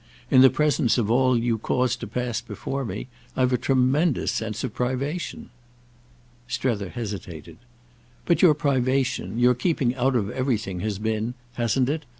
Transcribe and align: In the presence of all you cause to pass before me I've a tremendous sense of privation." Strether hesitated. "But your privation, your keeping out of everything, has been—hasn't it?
In 0.31 0.41
the 0.41 0.49
presence 0.49 0.97
of 0.97 1.11
all 1.11 1.37
you 1.37 1.59
cause 1.59 1.95
to 1.97 2.07
pass 2.07 2.41
before 2.41 2.83
me 2.83 3.07
I've 3.37 3.53
a 3.53 3.57
tremendous 3.59 4.31
sense 4.31 4.63
of 4.63 4.73
privation." 4.73 5.51
Strether 6.47 6.89
hesitated. 6.89 7.57
"But 8.25 8.41
your 8.41 8.55
privation, 8.55 9.37
your 9.37 9.53
keeping 9.53 9.93
out 9.93 10.15
of 10.15 10.31
everything, 10.31 10.79
has 10.79 10.97
been—hasn't 10.97 11.87
it? 11.87 12.05